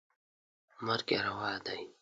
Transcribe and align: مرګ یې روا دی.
مرګ 0.85 1.07
یې 1.13 1.19
روا 1.27 1.51
دی. 1.65 1.81